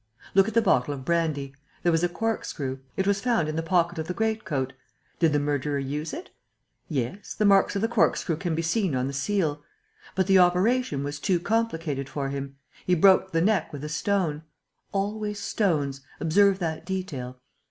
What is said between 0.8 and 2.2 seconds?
of brandy. There was a